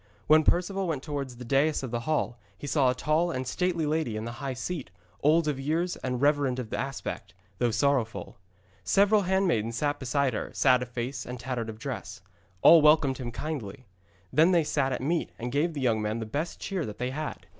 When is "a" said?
2.89-2.95